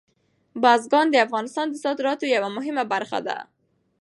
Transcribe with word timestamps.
بزګان 0.61 1.07
د 1.11 1.15
افغانستان 1.25 1.67
د 1.69 1.75
صادراتو 1.83 2.25
یوه 2.35 2.49
مهمه 2.57 2.83
برخه 2.93 3.19
ده. 3.27 3.37